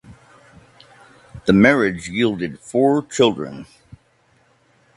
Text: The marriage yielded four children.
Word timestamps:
The 1.45 1.53
marriage 1.53 2.09
yielded 2.09 2.59
four 2.59 3.05
children. 3.05 3.67